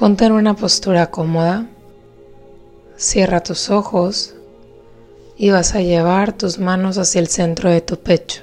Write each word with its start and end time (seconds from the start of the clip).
Ponte 0.00 0.24
en 0.24 0.32
una 0.32 0.56
postura 0.56 1.10
cómoda, 1.10 1.66
cierra 2.96 3.42
tus 3.42 3.68
ojos 3.68 4.34
y 5.36 5.50
vas 5.50 5.74
a 5.74 5.82
llevar 5.82 6.32
tus 6.32 6.58
manos 6.58 6.96
hacia 6.96 7.20
el 7.20 7.28
centro 7.28 7.68
de 7.68 7.82
tu 7.82 7.98
pecho. 7.98 8.40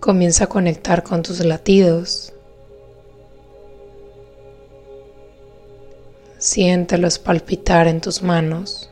Comienza 0.00 0.44
a 0.44 0.46
conectar 0.46 1.02
con 1.02 1.22
tus 1.22 1.44
latidos. 1.44 2.32
Siéntelos 6.38 7.18
palpitar 7.18 7.88
en 7.88 8.00
tus 8.00 8.22
manos. 8.22 8.88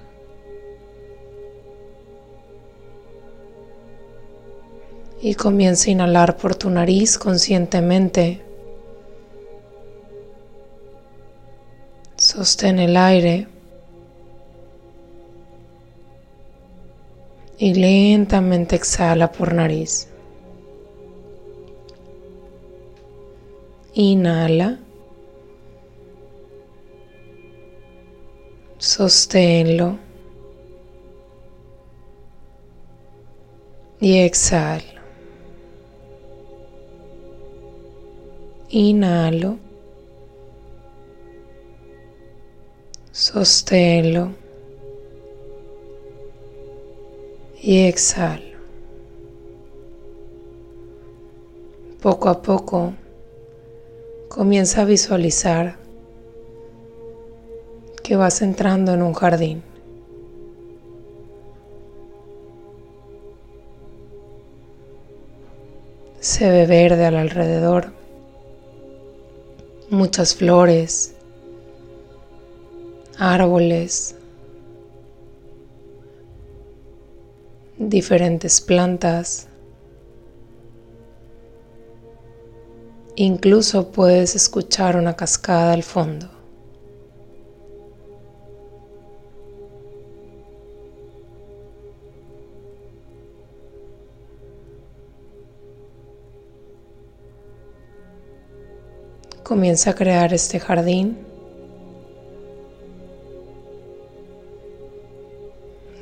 Y 5.22 5.36
comienza 5.36 5.88
a 5.88 5.92
inhalar 5.92 6.36
por 6.36 6.54
tu 6.54 6.68
nariz 6.68 7.16
conscientemente 7.16 8.44
Sostén 12.34 12.80
el 12.80 12.96
aire 12.96 13.46
y 17.58 17.74
lentamente 17.74 18.74
exhala 18.74 19.30
por 19.30 19.54
nariz. 19.54 20.08
Inhala. 23.92 24.80
Sosténlo. 28.78 29.96
Y 34.00 34.18
exhalo. 34.18 35.00
Inhalo. 38.70 39.73
Sosténlo 43.14 44.32
y 47.62 47.86
exhalo. 47.86 48.58
Poco 52.02 52.28
a 52.28 52.42
poco 52.42 52.92
comienza 54.28 54.82
a 54.82 54.84
visualizar 54.84 55.76
que 58.02 58.16
vas 58.16 58.42
entrando 58.42 58.92
en 58.94 59.02
un 59.02 59.12
jardín. 59.12 59.62
Se 66.18 66.50
ve 66.50 66.66
verde 66.66 67.06
al 67.06 67.14
alrededor, 67.14 67.92
muchas 69.88 70.34
flores, 70.34 71.13
árboles, 73.18 74.16
diferentes 77.78 78.60
plantas. 78.60 79.48
Incluso 83.16 83.92
puedes 83.92 84.34
escuchar 84.34 84.96
una 84.96 85.14
cascada 85.14 85.72
al 85.72 85.82
fondo. 85.82 86.28
Comienza 99.44 99.90
a 99.90 99.94
crear 99.94 100.32
este 100.32 100.58
jardín 100.58 101.33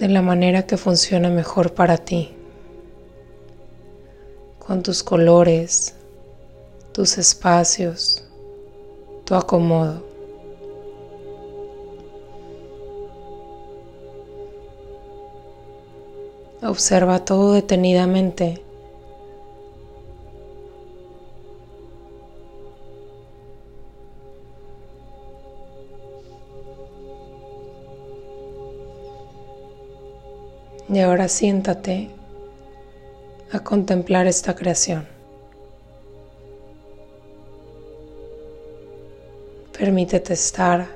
de 0.02 0.08
la 0.08 0.20
manera 0.20 0.66
que 0.66 0.76
funciona 0.76 1.28
mejor 1.30 1.74
para 1.74 1.96
ti, 1.96 2.32
con 4.58 4.82
tus 4.82 5.04
colores, 5.04 5.94
tus 6.90 7.18
espacios, 7.18 8.24
tu 9.24 9.36
acomodo. 9.36 10.02
Observa 16.64 17.24
todo 17.24 17.52
detenidamente 17.52 18.60
Y 30.92 30.98
ahora 31.00 31.26
siéntate 31.26 32.10
a 33.50 33.60
contemplar 33.60 34.26
esta 34.26 34.54
creación. 34.54 35.08
Permítete 39.78 40.34
estar, 40.34 40.86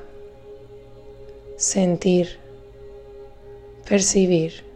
sentir, 1.56 2.38
percibir. 3.88 4.66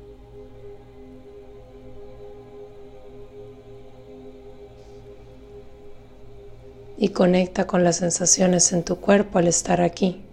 Y 6.97 7.11
conecta 7.11 7.67
con 7.67 7.85
las 7.85 7.97
sensaciones 7.97 8.73
en 8.73 8.85
tu 8.85 8.97
cuerpo 8.97 9.39
al 9.39 9.49
estar 9.49 9.83
aquí. 9.83 10.30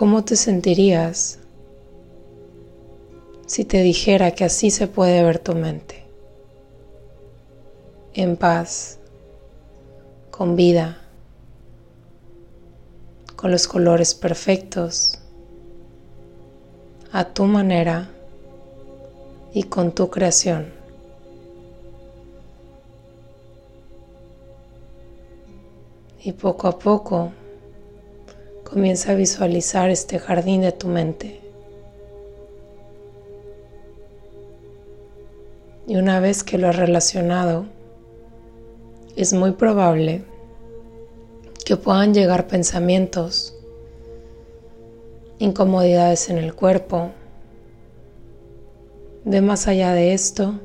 ¿Cómo 0.00 0.24
te 0.24 0.34
sentirías 0.34 1.38
si 3.44 3.66
te 3.66 3.82
dijera 3.82 4.30
que 4.30 4.44
así 4.44 4.70
se 4.70 4.86
puede 4.86 5.22
ver 5.22 5.40
tu 5.40 5.54
mente? 5.54 6.06
En 8.14 8.38
paz, 8.38 8.98
con 10.30 10.56
vida, 10.56 10.96
con 13.36 13.50
los 13.50 13.68
colores 13.68 14.14
perfectos, 14.14 15.18
a 17.12 17.26
tu 17.26 17.44
manera 17.44 18.08
y 19.52 19.64
con 19.64 19.92
tu 19.92 20.08
creación. 20.08 20.72
Y 26.24 26.32
poco 26.32 26.68
a 26.68 26.78
poco 26.78 27.32
Comienza 28.70 29.10
a 29.10 29.14
visualizar 29.16 29.90
este 29.90 30.20
jardín 30.20 30.60
de 30.60 30.70
tu 30.70 30.86
mente. 30.86 31.40
Y 35.88 35.96
una 35.96 36.20
vez 36.20 36.44
que 36.44 36.56
lo 36.56 36.68
has 36.68 36.76
relacionado, 36.76 37.64
es 39.16 39.32
muy 39.32 39.50
probable 39.50 40.22
que 41.64 41.76
puedan 41.76 42.14
llegar 42.14 42.46
pensamientos, 42.46 43.56
incomodidades 45.40 46.30
en 46.30 46.38
el 46.38 46.54
cuerpo. 46.54 47.10
Ve 49.24 49.40
más 49.40 49.66
allá 49.66 49.94
de 49.94 50.14
esto 50.14 50.60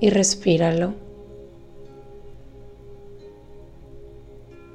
y 0.00 0.10
respíralo. 0.10 0.94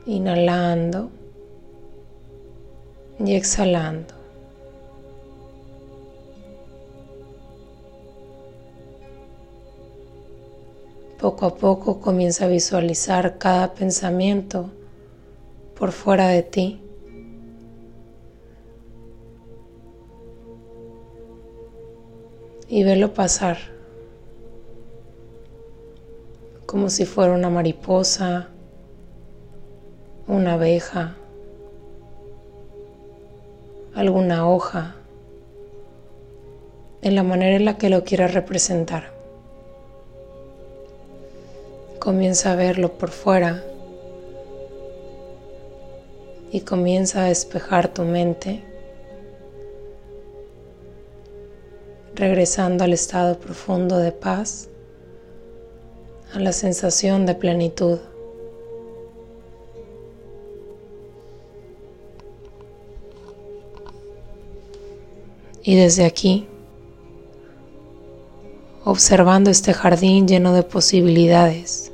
Inhalando 0.06 1.12
y 3.26 3.36
exhalando. 3.36 4.14
Poco 11.20 11.46
a 11.46 11.56
poco 11.56 12.00
comienza 12.00 12.46
a 12.46 12.48
visualizar 12.48 13.38
cada 13.38 13.74
pensamiento 13.74 14.72
por 15.78 15.92
fuera 15.92 16.30
de 16.30 16.44
ti. 16.44 16.82
Y 22.68 22.84
velo 22.84 23.14
pasar 23.14 23.58
como 26.66 26.90
si 26.90 27.06
fuera 27.06 27.34
una 27.34 27.50
mariposa, 27.50 28.48
una 30.26 30.54
abeja, 30.54 31.18
alguna 33.96 34.48
hoja, 34.48 34.96
en 37.02 37.16
la 37.16 37.24
manera 37.24 37.56
en 37.56 37.66
la 37.66 37.78
que 37.78 37.90
lo 37.90 38.04
quieras 38.04 38.34
representar. 38.34 39.12
Comienza 42.00 42.54
a 42.54 42.56
verlo 42.56 42.94
por 42.94 43.10
fuera 43.10 43.64
y 46.52 46.62
comienza 46.62 47.24
a 47.24 47.28
despejar 47.28 47.88
tu 47.88 48.04
mente 48.04 48.64
regresando 52.16 52.84
al 52.84 52.94
estado 52.94 53.40
profundo 53.40 53.98
de 53.98 54.12
paz, 54.12 54.68
a 56.34 56.40
la 56.40 56.52
sensación 56.52 57.26
de 57.26 57.36
plenitud. 57.36 58.00
Y 65.64 65.76
desde 65.76 66.06
aquí, 66.06 66.48
observando 68.84 69.52
este 69.52 69.74
jardín 69.74 70.28
lleno 70.28 70.54
de 70.54 70.64
posibilidades, 70.64 71.92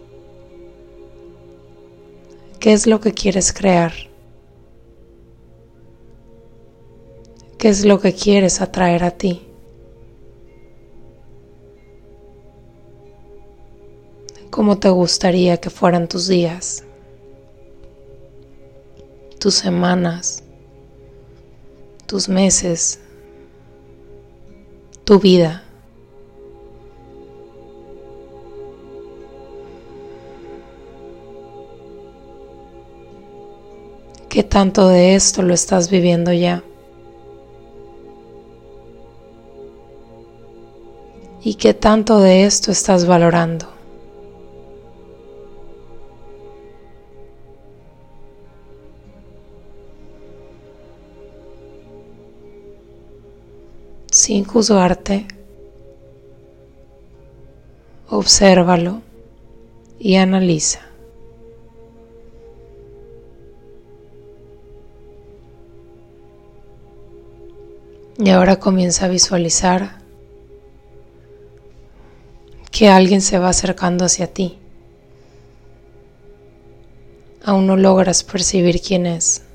¿qué 2.59 2.71
es 2.71 2.87
lo 2.87 3.01
que 3.01 3.11
quieres 3.11 3.51
crear? 3.51 3.91
¿Qué 7.57 7.69
es 7.69 7.83
lo 7.83 7.99
que 7.99 8.13
quieres 8.13 8.61
atraer 8.61 9.03
a 9.03 9.11
ti? 9.11 9.41
¿Cómo 14.49 14.79
te 14.79 14.89
gustaría 14.89 15.57
que 15.57 15.69
fueran 15.69 16.07
tus 16.07 16.27
días, 16.27 16.83
tus 19.39 19.55
semanas, 19.55 20.43
tus 22.05 22.29
meses, 22.29 22.99
tu 25.07 25.19
vida? 25.19 25.63
¿Qué 34.27 34.43
tanto 34.43 34.89
de 34.89 35.15
esto 35.15 35.43
lo 35.43 35.53
estás 35.53 35.89
viviendo 35.89 36.33
ya? 36.33 36.61
¿Y 41.41 41.55
qué 41.55 41.73
tanto 41.73 42.19
de 42.19 42.43
esto 42.43 42.73
estás 42.73 43.05
valorando? 43.05 43.76
Sin 54.27 54.43
juzgarte, 54.43 55.25
obsérvalo 58.09 59.01
y 59.99 60.15
analiza. 60.17 60.81
Y 68.17 68.29
ahora 68.31 68.59
comienza 68.59 69.05
a 69.05 69.07
visualizar 69.07 70.01
que 72.69 72.89
alguien 72.89 73.21
se 73.21 73.39
va 73.39 73.47
acercando 73.47 74.03
hacia 74.03 74.27
ti. 74.27 74.57
Aún 77.45 77.65
no 77.65 77.77
logras 77.77 78.25
percibir 78.25 78.81
quién 78.81 79.05
es. 79.05 79.46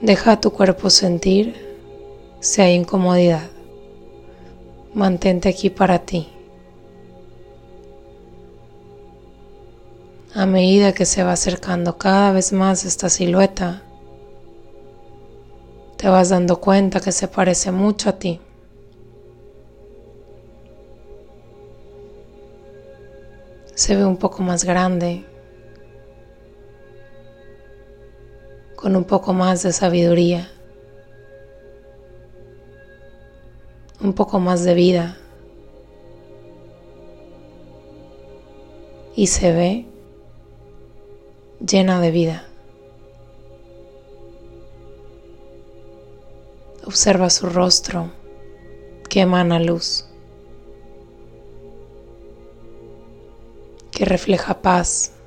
Deja 0.00 0.40
tu 0.40 0.52
cuerpo 0.52 0.90
sentir 0.90 1.54
si 2.40 2.62
hay 2.62 2.74
incomodidad. 2.74 3.48
Mantente 4.94 5.48
aquí 5.48 5.70
para 5.70 5.98
ti. 6.00 6.28
A 10.34 10.46
medida 10.46 10.92
que 10.92 11.04
se 11.04 11.22
va 11.22 11.32
acercando 11.32 11.98
cada 11.98 12.32
vez 12.32 12.52
más 12.52 12.84
esta 12.84 13.08
silueta, 13.08 13.82
te 15.96 16.08
vas 16.08 16.28
dando 16.28 16.60
cuenta 16.60 17.00
que 17.00 17.12
se 17.12 17.26
parece 17.26 17.72
mucho 17.72 18.08
a 18.10 18.18
ti. 18.18 18.40
se 23.78 23.94
ve 23.94 24.04
un 24.04 24.16
poco 24.16 24.42
más 24.42 24.64
grande, 24.64 25.24
con 28.80 28.94
un 28.94 29.02
poco 29.02 29.32
más 29.32 29.64
de 29.64 29.72
sabiduría, 29.72 30.48
un 34.00 34.12
poco 34.12 34.38
más 34.38 34.62
de 34.62 34.74
vida 34.74 35.18
y 39.16 39.26
se 39.26 39.52
ve 39.52 39.86
llena 41.58 42.00
de 42.00 42.12
vida. 42.12 42.44
Observa 46.86 47.30
su 47.30 47.48
rostro 47.48 48.12
que 49.08 49.22
emana 49.22 49.58
luz. 49.58 50.04
que 53.90 54.04
refleja 54.04 54.62
paz. 54.62 55.17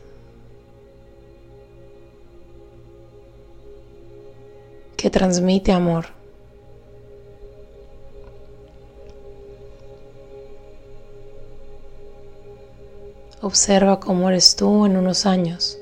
Transmite 5.11 5.71
amor. 5.71 6.07
Observa 13.41 13.99
cómo 13.99 14.29
eres 14.29 14.55
tú 14.55 14.85
en 14.85 14.97
unos 14.97 15.25
años. 15.25 15.77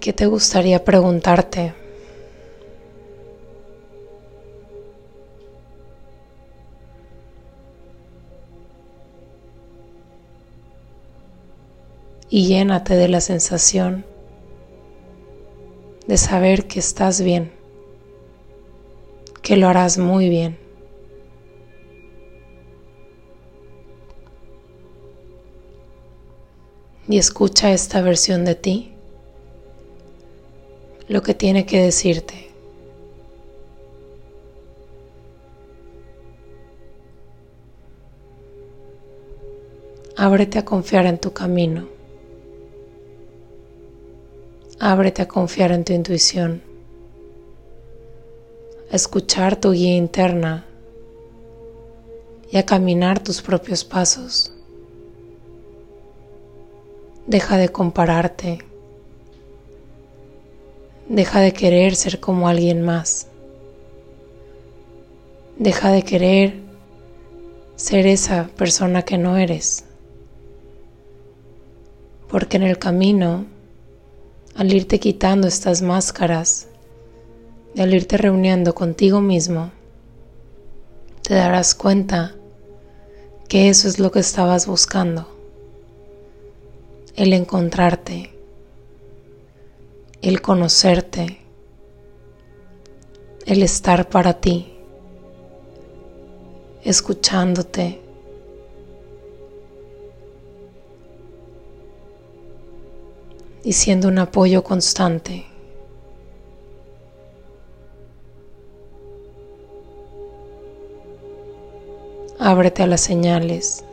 ¿Qué 0.00 0.12
te 0.12 0.26
gustaría 0.26 0.84
preguntarte? 0.84 1.74
y 12.34 12.48
llénate 12.48 12.96
de 12.96 13.06
la 13.06 13.20
sensación 13.20 14.04
de 16.06 16.16
saber 16.16 16.66
que 16.66 16.78
estás 16.78 17.20
bien, 17.20 17.50
que 19.42 19.56
lo 19.56 19.68
harás 19.68 19.98
muy 19.98 20.28
bien. 20.28 20.58
Y 27.08 27.18
escucha 27.18 27.72
esta 27.72 28.00
versión 28.00 28.44
de 28.44 28.54
ti, 28.54 28.92
lo 31.08 31.22
que 31.22 31.34
tiene 31.34 31.66
que 31.66 31.82
decirte. 31.82 32.50
Ábrete 40.16 40.58
a 40.58 40.64
confiar 40.64 41.06
en 41.06 41.18
tu 41.18 41.32
camino. 41.32 41.88
Ábrete 44.80 45.22
a 45.22 45.28
confiar 45.28 45.70
en 45.70 45.84
tu 45.84 45.92
intuición, 45.92 46.60
a 48.90 48.96
escuchar 48.96 49.54
tu 49.54 49.70
guía 49.70 49.94
interna 49.94 50.66
y 52.50 52.56
a 52.56 52.66
caminar 52.66 53.22
tus 53.22 53.40
propios 53.40 53.84
pasos. 53.84 54.52
Deja 57.28 57.56
de 57.56 57.68
compararte. 57.68 58.58
Deja 61.08 61.40
de 61.40 61.52
querer 61.52 61.94
ser 61.94 62.18
como 62.18 62.48
alguien 62.48 62.82
más. 62.82 63.28
Deja 65.56 65.92
de 65.92 66.02
querer 66.02 66.54
ser 67.76 68.08
esa 68.08 68.48
persona 68.56 69.02
que 69.02 69.18
no 69.18 69.36
eres. 69.36 69.84
Porque 72.28 72.56
en 72.56 72.64
el 72.64 72.78
camino 72.78 73.53
al 74.56 74.72
irte 74.72 75.00
quitando 75.00 75.48
estas 75.48 75.82
máscaras 75.82 76.68
y 77.74 77.80
al 77.80 77.92
irte 77.92 78.16
reuniendo 78.16 78.74
contigo 78.74 79.20
mismo, 79.20 79.72
te 81.22 81.34
darás 81.34 81.74
cuenta 81.74 82.34
que 83.48 83.68
eso 83.68 83.88
es 83.88 83.98
lo 83.98 84.12
que 84.12 84.20
estabas 84.20 84.66
buscando, 84.66 85.28
el 87.16 87.32
encontrarte, 87.32 88.30
el 90.22 90.40
conocerte, 90.40 91.40
el 93.46 93.62
estar 93.62 94.08
para 94.08 94.34
ti, 94.34 94.72
escuchándote 96.84 98.03
y 103.64 103.72
siendo 103.72 104.08
un 104.08 104.18
apoyo 104.18 104.62
constante. 104.62 105.46
Ábrete 112.38 112.82
a 112.82 112.86
las 112.86 113.00
señales. 113.00 113.84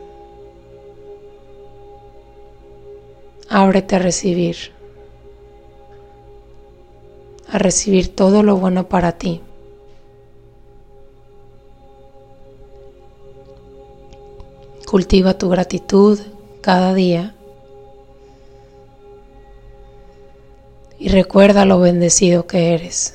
Ábrete 3.48 3.96
a 3.96 3.98
recibir. 3.98 4.56
a 7.52 7.58
recibir 7.58 8.16
todo 8.16 8.42
lo 8.42 8.56
bueno 8.56 8.88
para 8.88 9.12
ti. 9.18 9.42
Cultiva 14.90 15.36
tu 15.36 15.50
gratitud 15.50 16.18
cada 16.62 16.94
día 16.94 17.34
recuerda 21.12 21.64
lo 21.66 21.78
bendecido 21.78 22.46
que 22.46 22.74
eres. 22.74 23.14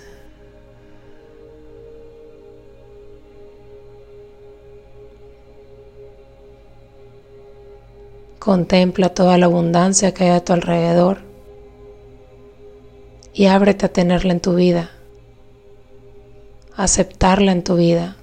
Contempla 8.39 9.09
toda 9.09 9.37
la 9.37 9.47
abundancia 9.47 10.13
que 10.13 10.25
hay 10.25 10.29
a 10.29 10.45
tu 10.45 10.53
alrededor 10.53 11.17
y 13.33 13.47
ábrete 13.47 13.87
a 13.87 13.89
tenerla 13.89 14.31
en 14.31 14.39
tu 14.39 14.55
vida, 14.55 14.91
aceptarla 16.75 17.51
en 17.51 17.63
tu 17.63 17.75
vida 17.75 18.15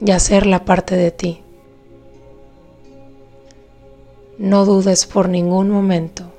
y 0.00 0.10
hacerla 0.10 0.64
parte 0.64 0.96
de 0.96 1.10
ti. 1.12 1.42
No 4.38 4.64
dudes 4.64 5.06
por 5.06 5.28
ningún 5.28 5.70
momento. 5.70 6.33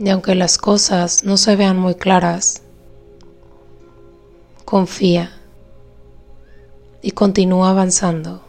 Y 0.00 0.08
aunque 0.08 0.34
las 0.34 0.56
cosas 0.56 1.24
no 1.24 1.36
se 1.36 1.56
vean 1.56 1.78
muy 1.78 1.94
claras, 1.94 2.62
confía 4.64 5.30
y 7.02 7.10
continúa 7.10 7.68
avanzando. 7.68 8.42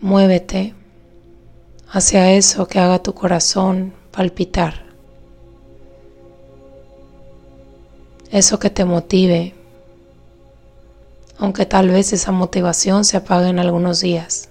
Muévete 0.00 0.72
hacia 1.90 2.32
eso 2.32 2.66
que 2.66 2.78
haga 2.78 3.02
tu 3.02 3.12
corazón 3.12 3.92
palpitar. 4.10 4.86
Eso 8.30 8.58
que 8.58 8.70
te 8.70 8.86
motive, 8.86 9.54
aunque 11.36 11.66
tal 11.66 11.90
vez 11.90 12.14
esa 12.14 12.32
motivación 12.32 13.04
se 13.04 13.18
apague 13.18 13.48
en 13.48 13.58
algunos 13.58 14.00
días. 14.00 14.48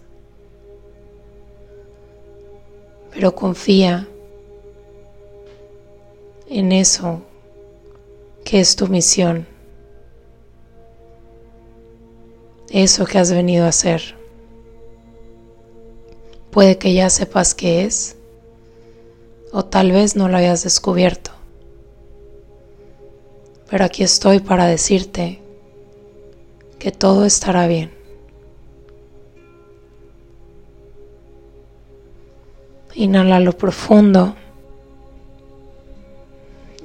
Pero 3.16 3.34
confía 3.34 4.10
en 6.50 6.74
eso 6.74 7.22
que 8.44 8.60
es 8.60 8.76
tu 8.76 8.90
misión, 8.90 9.48
eso 12.70 13.06
que 13.06 13.18
has 13.18 13.32
venido 13.32 13.64
a 13.64 13.70
hacer. 13.70 14.16
Puede 16.52 16.78
que 16.78 16.94
ya 16.94 17.10
sepas 17.10 17.56
qué 17.56 17.86
es 17.86 18.18
o 19.54 19.64
tal 19.64 19.94
vez 19.94 20.18
no 20.18 20.28
lo 20.28 20.36
hayas 20.36 20.64
descubierto. 20.64 21.32
Pero 23.70 23.86
aquí 23.86 24.04
estoy 24.04 24.42
para 24.42 24.68
decirte 24.68 25.40
que 26.80 26.92
todo 26.92 27.24
estará 27.24 27.66
bien. 27.66 27.96
Inhala 32.96 33.40
lo 33.42 33.52
profundo 33.54 34.36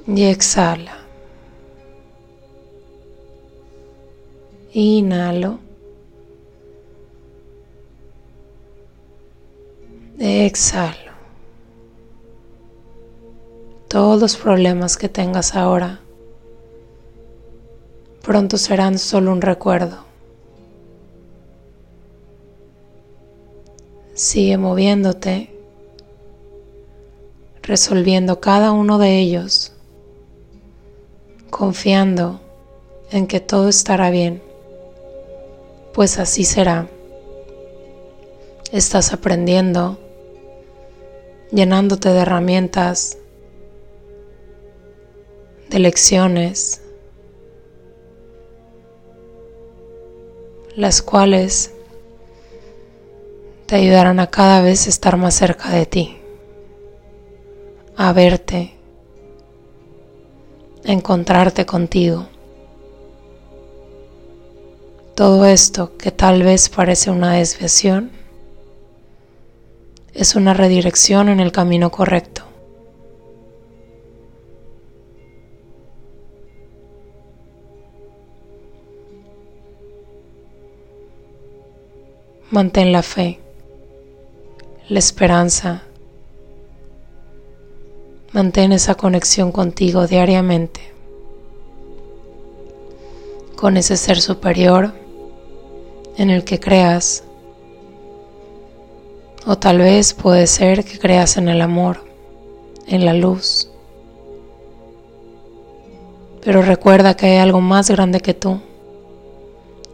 y 0.07 0.23
exhala. 0.25 0.97
Inhalo. 4.73 5.59
Exhalo. 10.19 11.11
Todos 13.87 14.21
los 14.21 14.37
problemas 14.37 14.97
que 14.97 15.09
tengas 15.09 15.55
ahora 15.55 15.99
pronto 18.21 18.57
serán 18.57 18.99
solo 18.99 19.31
un 19.31 19.41
recuerdo. 19.41 20.05
Sigue 24.13 24.57
moviéndote, 24.57 25.49
resolviendo 27.71 28.41
cada 28.41 28.73
uno 28.73 28.97
de 28.97 29.17
ellos, 29.19 29.71
confiando 31.49 32.41
en 33.11 33.27
que 33.27 33.39
todo 33.39 33.69
estará 33.69 34.09
bien, 34.09 34.43
pues 35.93 36.19
así 36.19 36.43
será. 36.43 36.89
Estás 38.73 39.13
aprendiendo 39.13 39.97
llenándote 41.53 42.09
de 42.09 42.19
herramientas, 42.19 43.17
de 45.69 45.79
lecciones, 45.79 46.81
las 50.75 51.01
cuales 51.01 51.71
te 53.65 53.77
ayudarán 53.77 54.19
a 54.19 54.27
cada 54.27 54.61
vez 54.61 54.87
estar 54.87 55.15
más 55.15 55.35
cerca 55.35 55.69
de 55.69 55.85
ti, 55.85 56.20
a 58.03 58.13
verte, 58.13 58.73
a 60.83 60.91
encontrarte 60.91 61.67
contigo. 61.67 62.25
Todo 65.13 65.45
esto 65.45 65.97
que 65.97 66.09
tal 66.09 66.41
vez 66.41 66.67
parece 66.69 67.11
una 67.11 67.33
desviación, 67.33 68.09
es 70.15 70.33
una 70.33 70.55
redirección 70.55 71.29
en 71.29 71.39
el 71.39 71.51
camino 71.51 71.91
correcto. 71.91 72.41
Mantén 82.49 82.91
la 82.91 83.03
fe, 83.03 83.39
la 84.89 84.97
esperanza. 84.97 85.83
Mantén 88.33 88.71
esa 88.71 88.95
conexión 88.95 89.51
contigo 89.51 90.07
diariamente, 90.07 90.79
con 93.57 93.75
ese 93.75 93.97
ser 93.97 94.21
superior 94.21 94.93
en 96.15 96.29
el 96.29 96.45
que 96.45 96.57
creas 96.57 97.25
o 99.45 99.57
tal 99.57 99.79
vez 99.79 100.13
puede 100.13 100.47
ser 100.47 100.85
que 100.85 100.97
creas 100.97 101.35
en 101.35 101.49
el 101.49 101.61
amor, 101.61 102.05
en 102.87 103.05
la 103.05 103.13
luz. 103.13 103.69
Pero 106.41 106.61
recuerda 106.61 107.15
que 107.17 107.25
hay 107.25 107.37
algo 107.37 107.59
más 107.59 107.89
grande 107.89 108.21
que 108.21 108.33
tú 108.33 108.61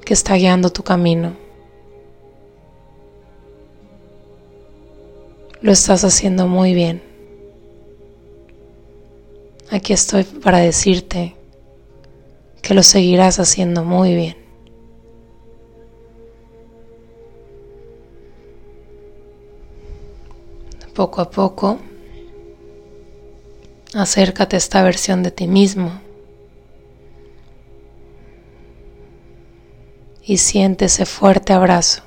que 0.05 0.13
está 0.13 0.35
guiando 0.35 0.69
tu 0.69 0.83
camino. 0.83 1.33
Lo 5.59 5.71
estás 5.71 6.03
haciendo 6.03 6.47
muy 6.47 6.75
bien. 6.75 7.06
Aquí 9.69 9.91
estoy 9.91 10.23
para 10.23 10.59
decirte 10.59 11.35
que 12.61 12.73
lo 12.73 12.83
seguirás 12.83 13.39
haciendo 13.39 13.83
muy 13.83 14.15
bien. 14.15 14.37
Poco 20.93 21.21
a 21.21 21.29
poco, 21.29 21.79
acércate 23.93 24.55
a 24.55 24.57
esta 24.57 24.81
versión 24.83 25.21
de 25.21 25.31
ti 25.31 25.47
mismo 25.47 26.01
y 30.23 30.37
siente 30.37 30.85
ese 30.85 31.05
fuerte 31.05 31.53
abrazo. 31.53 32.03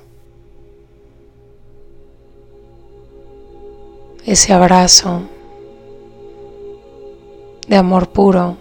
Ese 4.24 4.52
abrazo 4.52 5.22
de 7.70 7.76
amor 7.76 8.10
puro, 8.10 8.56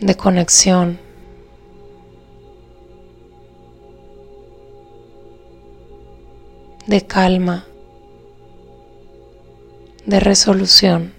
de 0.00 0.14
conexión. 0.16 0.98
de 6.86 7.06
calma, 7.06 7.64
de 10.04 10.20
resolución. 10.20 11.14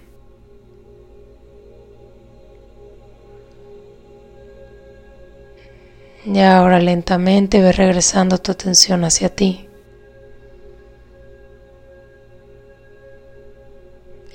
Y 6.26 6.38
ahora 6.40 6.78
lentamente 6.80 7.60
ve 7.60 7.72
regresando 7.72 8.38
tu 8.38 8.52
atención 8.52 9.04
hacia 9.04 9.34
ti. 9.34 9.68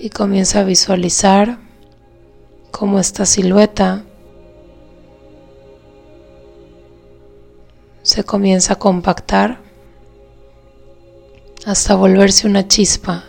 Y 0.02 0.10
comienza 0.12 0.62
a 0.62 0.64
visualizar 0.64 1.60
cómo 2.72 3.00
esta 3.00 3.26
silueta 3.26 4.06
se 8.02 8.24
comienza 8.24 8.74
a 8.74 8.80
compactar 8.80 9.60
hasta 11.66 11.96
volverse 11.96 12.48
una 12.48 12.66
chispa, 12.66 13.26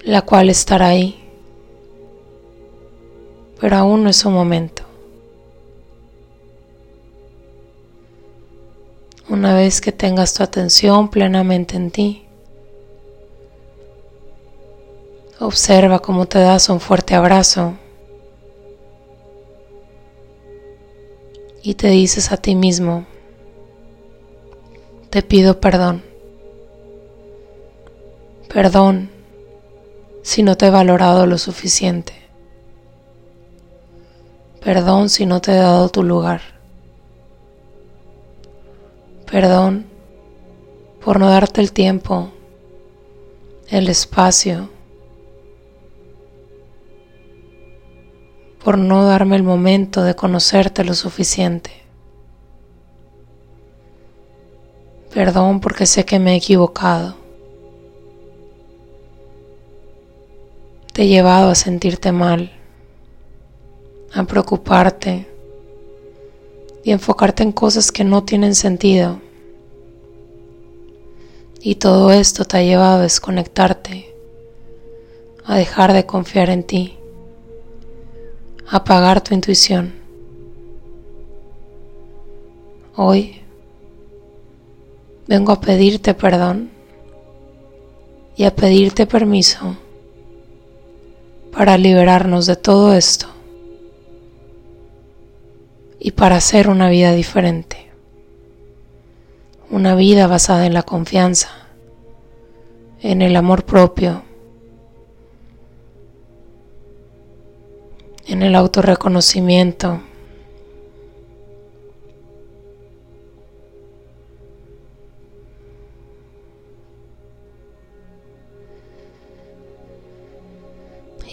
la 0.00 0.22
cual 0.22 0.50
estará 0.50 0.88
ahí, 0.88 1.24
pero 3.60 3.76
aún 3.76 4.02
no 4.02 4.10
es 4.10 4.16
su 4.16 4.30
momento. 4.30 4.82
Una 9.28 9.54
vez 9.54 9.80
que 9.80 9.92
tengas 9.92 10.34
tu 10.34 10.42
atención 10.42 11.10
plenamente 11.10 11.76
en 11.76 11.90
ti, 11.92 12.27
observa 15.40 16.00
cómo 16.00 16.26
te 16.26 16.38
das 16.38 16.68
un 16.68 16.80
fuerte 16.80 17.14
abrazo 17.14 17.74
y 21.62 21.74
te 21.74 21.88
dices 21.88 22.32
a 22.32 22.36
ti 22.36 22.54
mismo, 22.54 23.06
te 25.10 25.22
pido 25.22 25.60
perdón. 25.60 26.02
Perdón 28.52 29.10
si 30.22 30.42
no 30.42 30.56
te 30.56 30.66
he 30.66 30.70
valorado 30.70 31.26
lo 31.26 31.38
suficiente. 31.38 32.14
Perdón 34.62 35.08
si 35.08 35.26
no 35.26 35.40
te 35.40 35.52
he 35.52 35.56
dado 35.56 35.88
tu 35.88 36.02
lugar. 36.02 36.40
Perdón 39.30 39.86
por 41.04 41.20
no 41.20 41.28
darte 41.28 41.60
el 41.60 41.72
tiempo, 41.72 42.30
el 43.68 43.88
espacio, 43.88 44.70
por 48.68 48.76
no 48.76 49.06
darme 49.06 49.34
el 49.34 49.42
momento 49.42 50.02
de 50.02 50.14
conocerte 50.14 50.84
lo 50.84 50.92
suficiente. 50.92 51.70
Perdón 55.10 55.60
porque 55.60 55.86
sé 55.86 56.04
que 56.04 56.18
me 56.18 56.34
he 56.34 56.36
equivocado. 56.36 57.14
Te 60.92 61.04
he 61.04 61.08
llevado 61.08 61.48
a 61.48 61.54
sentirte 61.54 62.12
mal, 62.12 62.52
a 64.12 64.24
preocuparte, 64.24 65.26
y 66.84 66.90
enfocarte 66.90 67.44
en 67.44 67.52
cosas 67.52 67.90
que 67.90 68.04
no 68.04 68.24
tienen 68.24 68.54
sentido. 68.54 69.18
Y 71.62 71.76
todo 71.76 72.12
esto 72.12 72.44
te 72.44 72.58
ha 72.58 72.62
llevado 72.62 72.98
a 72.98 73.02
desconectarte, 73.04 74.14
a 75.46 75.56
dejar 75.56 75.94
de 75.94 76.04
confiar 76.04 76.50
en 76.50 76.64
ti, 76.64 76.97
apagar 78.70 79.22
tu 79.22 79.34
intuición. 79.34 79.94
Hoy 82.96 83.40
vengo 85.26 85.52
a 85.52 85.60
pedirte 85.60 86.14
perdón 86.14 86.70
y 88.36 88.44
a 88.44 88.54
pedirte 88.54 89.06
permiso 89.06 89.76
para 91.52 91.78
liberarnos 91.78 92.46
de 92.46 92.56
todo 92.56 92.94
esto 92.94 93.26
y 95.98 96.12
para 96.12 96.36
hacer 96.36 96.68
una 96.68 96.88
vida 96.88 97.12
diferente. 97.12 97.88
Una 99.70 99.94
vida 99.94 100.26
basada 100.26 100.66
en 100.66 100.74
la 100.74 100.82
confianza, 100.82 101.50
en 103.00 103.22
el 103.22 103.36
amor 103.36 103.64
propio, 103.64 104.22
en 108.28 108.42
el 108.42 108.54
autorreconocimiento. 108.54 110.02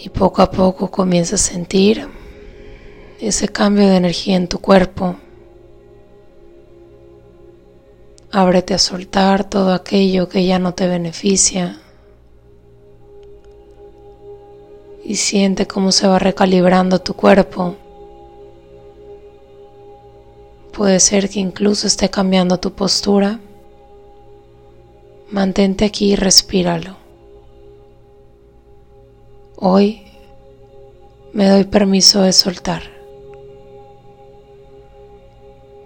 Y 0.02 0.08
poco 0.08 0.40
a 0.40 0.50
poco 0.50 0.90
comienza 0.90 1.34
a 1.34 1.38
sentir 1.38 2.08
ese 3.20 3.48
cambio 3.48 3.88
de 3.88 3.96
energía 3.96 4.36
en 4.36 4.48
tu 4.48 4.58
cuerpo. 4.58 5.16
Ábrete 8.30 8.74
a 8.74 8.78
soltar 8.78 9.48
todo 9.48 9.72
aquello 9.72 10.28
que 10.28 10.46
ya 10.46 10.58
no 10.58 10.74
te 10.74 10.86
beneficia. 10.86 11.78
Y 15.06 15.16
siente 15.16 15.66
cómo 15.66 15.92
se 15.92 16.08
va 16.08 16.18
recalibrando 16.18 16.98
tu 16.98 17.14
cuerpo. 17.14 17.76
Puede 20.72 20.98
ser 21.00 21.30
que 21.30 21.38
incluso 21.38 21.86
esté 21.86 22.10
cambiando 22.10 22.58
tu 22.58 22.72
postura. 22.72 23.38
Mantente 25.30 25.84
aquí 25.84 26.12
y 26.12 26.16
respíralo. 26.16 26.96
Hoy 29.56 30.02
me 31.32 31.48
doy 31.48 31.64
permiso 31.64 32.22
de 32.22 32.32
soltar 32.32 32.96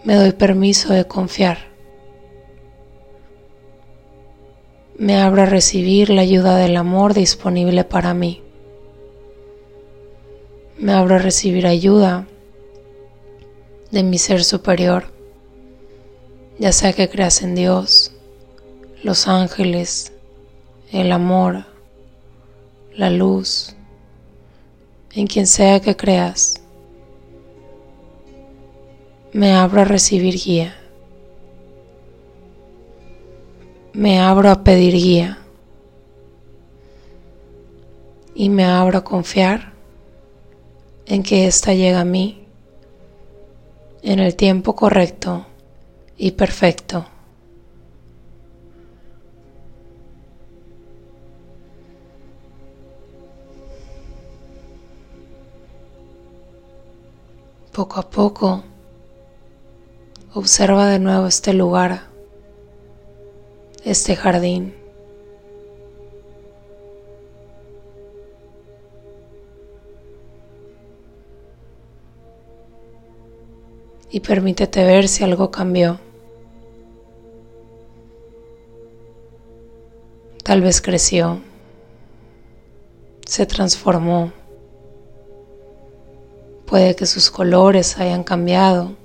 me 0.02 0.14
doy 0.14 0.32
permiso 0.32 0.92
de 0.92 1.06
confiar. 1.06 1.58
Me 4.96 5.20
abro 5.20 5.42
a 5.42 5.46
recibir 5.46 6.10
la 6.10 6.22
ayuda 6.22 6.56
del 6.56 6.76
amor 6.76 7.14
disponible 7.14 7.84
para 7.84 8.14
mí. 8.14 8.42
Me 10.80 10.92
abro 10.92 11.16
a 11.16 11.18
recibir 11.18 11.66
ayuda 11.66 12.26
de 13.90 14.02
mi 14.02 14.16
ser 14.16 14.42
superior, 14.42 15.04
ya 16.58 16.72
sea 16.72 16.94
que 16.94 17.08
creas 17.08 17.42
en 17.42 17.54
Dios, 17.54 18.12
los 19.02 19.28
ángeles, 19.28 20.12
el 20.90 21.12
amor, 21.12 21.66
la 22.94 23.10
luz, 23.10 23.76
en 25.12 25.26
quien 25.26 25.46
sea 25.46 25.80
que 25.80 25.96
creas 25.96 26.60
me 29.32 29.52
abro 29.52 29.82
a 29.82 29.84
recibir 29.84 30.34
guía. 30.34 30.74
Me 33.92 34.18
abro 34.18 34.50
a 34.50 34.64
pedir 34.64 34.94
guía. 34.94 35.38
Y 38.34 38.48
me 38.48 38.64
abro 38.64 38.98
a 38.98 39.04
confiar 39.04 39.72
en 41.10 41.22
que 41.22 41.46
ésta 41.46 41.74
llega 41.74 42.00
a 42.00 42.04
mí 42.04 42.46
en 44.02 44.20
el 44.20 44.36
tiempo 44.36 44.74
correcto 44.74 45.44
y 46.16 46.30
perfecto. 46.30 47.04
Poco 57.72 58.00
a 58.00 58.08
poco 58.08 58.64
Observa 60.32 60.86
de 60.86 61.00
nuevo 61.00 61.26
este 61.26 61.52
lugar, 61.52 62.02
este 63.84 64.14
jardín. 64.14 64.79
Y 74.10 74.20
permítete 74.20 74.84
ver 74.84 75.06
si 75.06 75.22
algo 75.22 75.50
cambió. 75.50 76.00
Tal 80.42 80.62
vez 80.62 80.80
creció, 80.80 81.40
se 83.24 83.46
transformó. 83.46 84.32
Puede 86.66 86.96
que 86.96 87.06
sus 87.06 87.30
colores 87.30 87.98
hayan 87.98 88.24
cambiado 88.24 88.96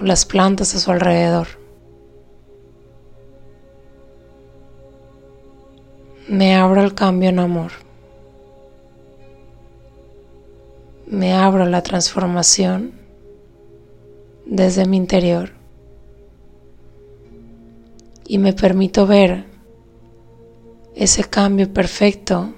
las 0.00 0.24
plantas 0.24 0.74
a 0.74 0.78
su 0.78 0.90
alrededor. 0.90 1.48
Me 6.26 6.54
abro 6.54 6.80
al 6.80 6.94
cambio 6.94 7.28
en 7.28 7.40
amor. 7.40 7.72
Me 11.06 11.34
abro 11.34 11.64
a 11.64 11.66
la 11.66 11.82
transformación 11.82 12.99
desde 14.50 14.84
mi 14.84 14.96
interior 14.96 15.52
y 18.26 18.38
me 18.38 18.52
permito 18.52 19.06
ver 19.06 19.44
ese 20.96 21.22
cambio 21.22 21.72
perfecto 21.72 22.52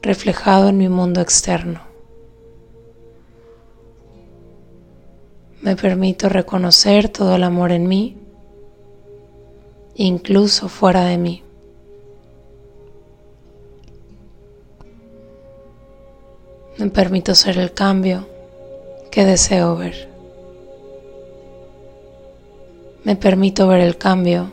reflejado 0.00 0.70
en 0.70 0.78
mi 0.78 0.88
mundo 0.88 1.20
externo. 1.20 1.82
Me 5.60 5.76
permito 5.76 6.30
reconocer 6.30 7.10
todo 7.10 7.36
el 7.36 7.42
amor 7.42 7.70
en 7.70 7.86
mí, 7.86 8.16
incluso 9.94 10.70
fuera 10.70 11.04
de 11.04 11.18
mí. 11.18 11.42
Me 16.78 16.88
permito 16.88 17.34
ser 17.34 17.58
el 17.58 17.72
cambio 17.72 18.26
que 19.10 19.24
deseo 19.24 19.76
ver. 19.76 20.13
Me 23.04 23.16
permito 23.16 23.68
ver 23.68 23.80
el 23.80 23.98
cambio 23.98 24.50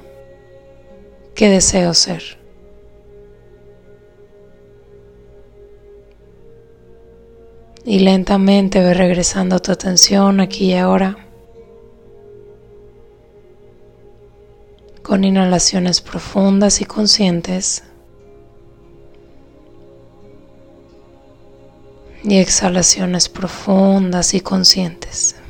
que 1.34 1.50
deseo 1.50 1.94
ser. 1.94 2.22
Y 7.84 8.00
lentamente 8.00 8.80
ve 8.80 8.94
regresando 8.94 9.60
tu 9.60 9.72
atención 9.72 10.40
aquí 10.40 10.66
y 10.66 10.74
ahora. 10.74 11.18
Con 15.02 15.24
inhalaciones 15.24 16.00
profundas 16.00 16.80
y 16.82 16.86
conscientes. 16.86 17.84
Y 22.24 22.38
exhalaciones 22.38 23.30
profundas 23.30 24.36
y 24.36 24.42
conscientes. 24.42 25.41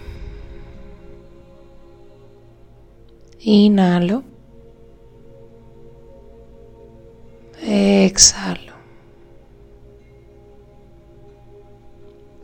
Inhalo. 3.44 4.24
Exhalo. 7.64 8.74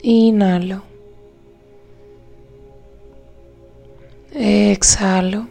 Inhalo. 0.02 0.82
Exhalo. 4.32 5.48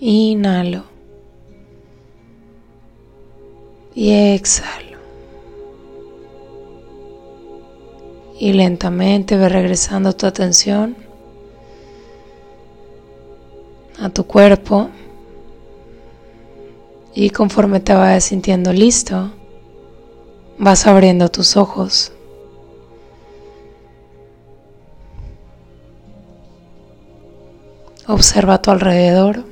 Inhalo. 0.00 0.84
Y 3.94 4.10
exhalo. 4.34 4.98
Y 8.40 8.52
lentamente 8.52 9.36
ve 9.36 9.48
regresando 9.48 10.14
tu 10.14 10.26
atención 10.26 11.07
a 14.00 14.08
tu 14.10 14.26
cuerpo 14.26 14.90
y 17.14 17.30
conforme 17.30 17.80
te 17.80 17.94
vayas 17.94 18.24
sintiendo 18.24 18.72
listo, 18.72 19.32
vas 20.58 20.86
abriendo 20.86 21.28
tus 21.30 21.56
ojos. 21.56 22.12
Observa 28.06 28.54
a 28.54 28.62
tu 28.62 28.70
alrededor 28.70 29.44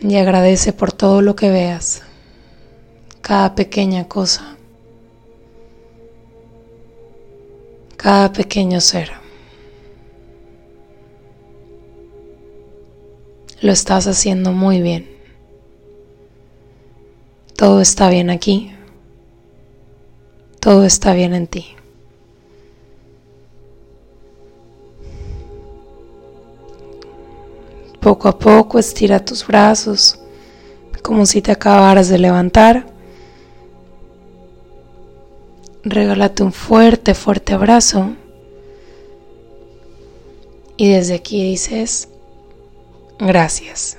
y 0.00 0.16
agradece 0.16 0.72
por 0.72 0.92
todo 0.92 1.22
lo 1.22 1.34
que 1.34 1.50
veas, 1.50 2.02
cada 3.22 3.54
pequeña 3.54 4.06
cosa, 4.06 4.56
cada 7.96 8.30
pequeño 8.32 8.80
ser. 8.82 9.23
Lo 13.64 13.72
estás 13.72 14.06
haciendo 14.06 14.52
muy 14.52 14.82
bien. 14.82 15.08
Todo 17.56 17.80
está 17.80 18.10
bien 18.10 18.28
aquí. 18.28 18.74
Todo 20.60 20.84
está 20.84 21.14
bien 21.14 21.32
en 21.32 21.46
ti. 21.46 21.68
Poco 28.00 28.28
a 28.28 28.38
poco 28.38 28.78
estira 28.78 29.24
tus 29.24 29.46
brazos 29.46 30.18
como 31.00 31.24
si 31.24 31.40
te 31.40 31.50
acabaras 31.50 32.10
de 32.10 32.18
levantar. 32.18 32.84
Regálate 35.84 36.42
un 36.42 36.52
fuerte, 36.52 37.14
fuerte 37.14 37.54
abrazo. 37.54 38.14
Y 40.76 40.90
desde 40.90 41.14
aquí 41.14 41.42
dices, 41.42 42.10
Gracias. 43.18 43.98